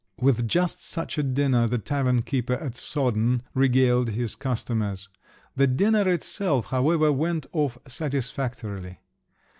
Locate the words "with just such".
0.19-1.19